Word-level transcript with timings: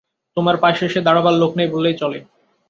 তোমার 0.37 0.55
পাশে 0.63 0.83
এসে 0.85 0.99
দাঁড়াবার 1.01 1.35
লোক 1.41 1.51
নেই 1.57 1.69
বললেই 1.73 1.95
চলে। 2.01 2.19